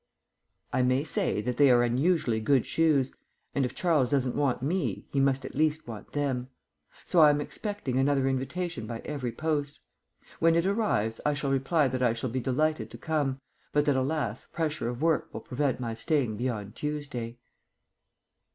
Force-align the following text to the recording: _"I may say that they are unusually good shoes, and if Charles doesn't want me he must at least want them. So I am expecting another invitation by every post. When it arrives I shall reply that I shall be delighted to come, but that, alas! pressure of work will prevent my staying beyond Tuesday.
_"I 0.73 0.81
may 0.81 1.03
say 1.03 1.41
that 1.41 1.57
they 1.57 1.69
are 1.69 1.83
unusually 1.83 2.39
good 2.39 2.65
shoes, 2.65 3.13
and 3.53 3.63
if 3.63 3.75
Charles 3.75 4.09
doesn't 4.09 4.35
want 4.35 4.63
me 4.63 5.05
he 5.11 5.19
must 5.19 5.45
at 5.45 5.53
least 5.53 5.85
want 5.87 6.13
them. 6.13 6.49
So 7.05 7.19
I 7.21 7.29
am 7.29 7.39
expecting 7.39 7.99
another 7.99 8.27
invitation 8.27 8.87
by 8.87 9.01
every 9.05 9.31
post. 9.31 9.79
When 10.39 10.55
it 10.55 10.65
arrives 10.65 11.21
I 11.23 11.35
shall 11.35 11.51
reply 11.51 11.87
that 11.87 12.01
I 12.01 12.13
shall 12.13 12.31
be 12.31 12.39
delighted 12.41 12.89
to 12.89 12.97
come, 12.97 13.41
but 13.73 13.85
that, 13.85 13.95
alas! 13.95 14.45
pressure 14.47 14.89
of 14.89 15.03
work 15.03 15.31
will 15.31 15.41
prevent 15.41 15.79
my 15.79 15.93
staying 15.93 16.35
beyond 16.35 16.73
Tuesday. 16.75 17.37